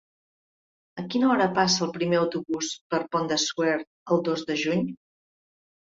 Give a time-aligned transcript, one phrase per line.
[1.01, 4.57] A quina hora passa el primer autobús per el Pont de Suert el dos de
[4.63, 4.83] juny?